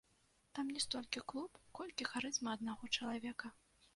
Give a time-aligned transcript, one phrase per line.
[0.59, 3.55] Там не столькі клуб, колькі харызма аднаго чалавека.